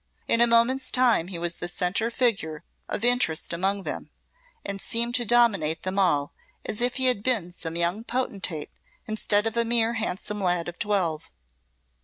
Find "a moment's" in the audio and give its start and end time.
0.41-0.89